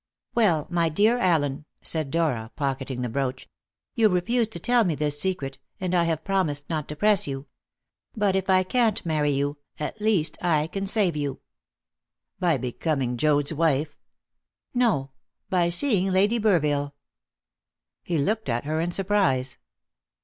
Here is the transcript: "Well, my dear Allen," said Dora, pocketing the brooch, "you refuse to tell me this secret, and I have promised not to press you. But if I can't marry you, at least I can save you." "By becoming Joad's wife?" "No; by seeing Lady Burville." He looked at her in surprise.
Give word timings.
"Well, 0.33 0.65
my 0.71 0.89
dear 0.89 1.19
Allen," 1.19 1.65
said 1.83 2.09
Dora, 2.09 2.49
pocketing 2.55 3.03
the 3.03 3.07
brooch, 3.09 3.47
"you 3.93 4.09
refuse 4.09 4.47
to 4.47 4.59
tell 4.59 4.83
me 4.83 4.95
this 4.95 5.21
secret, 5.21 5.59
and 5.79 5.93
I 5.93 6.05
have 6.05 6.23
promised 6.23 6.67
not 6.71 6.87
to 6.87 6.95
press 6.95 7.27
you. 7.27 7.45
But 8.17 8.35
if 8.35 8.49
I 8.49 8.63
can't 8.63 9.05
marry 9.05 9.29
you, 9.29 9.57
at 9.79 10.01
least 10.01 10.39
I 10.43 10.65
can 10.65 10.87
save 10.87 11.15
you." 11.15 11.41
"By 12.39 12.57
becoming 12.57 13.15
Joad's 13.15 13.53
wife?" 13.53 13.95
"No; 14.73 15.11
by 15.51 15.69
seeing 15.69 16.11
Lady 16.11 16.39
Burville." 16.39 16.93
He 18.01 18.17
looked 18.17 18.49
at 18.49 18.65
her 18.65 18.81
in 18.81 18.89
surprise. 18.89 19.59